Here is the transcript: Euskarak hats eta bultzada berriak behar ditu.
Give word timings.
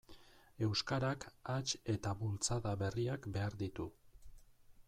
Euskarak 0.67 1.27
hats 1.53 1.77
eta 1.95 2.15
bultzada 2.23 2.75
berriak 2.83 3.31
behar 3.37 3.59
ditu. 3.65 3.91